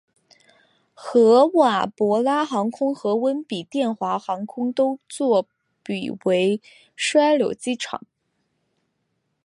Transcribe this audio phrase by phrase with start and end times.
[0.95, 5.45] 合瓦博拉航空和温比殿华航空都作
[5.83, 6.59] 比为
[6.97, 8.01] 枢纽机场。